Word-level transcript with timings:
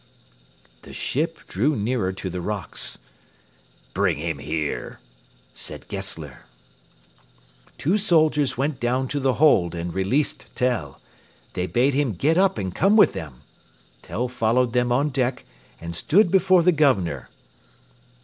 The 0.81 0.95
ship 0.95 1.41
drew 1.47 1.75
nearer 1.75 2.11
to 2.11 2.27
the 2.31 2.41
rocks. 2.41 2.97
"Bring 3.93 4.17
him 4.17 4.39
here," 4.39 4.99
said 5.53 5.87
Gessler. 5.89 6.47
Two 7.77 7.99
soldiers 7.99 8.57
went 8.57 8.79
down 8.79 9.07
to 9.09 9.19
the 9.19 9.33
hold 9.35 9.75
and 9.75 9.93
released 9.93 10.47
Tell. 10.55 10.99
They 11.53 11.67
bade 11.67 11.93
him 11.93 12.13
get 12.13 12.35
up 12.39 12.57
and 12.57 12.73
come 12.73 12.95
with 12.97 13.13
them. 13.13 13.41
Tell 14.01 14.27
followed 14.27 14.73
them 14.73 14.91
on 14.91 15.09
deck, 15.09 15.45
and 15.79 15.95
stood 15.95 16.31
before 16.31 16.63
the 16.63 16.71
Governor. 16.71 17.29